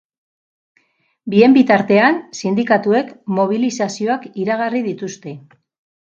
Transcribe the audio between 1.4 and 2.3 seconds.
bitartean,